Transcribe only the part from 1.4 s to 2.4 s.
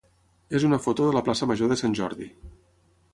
major de Sant Jordi.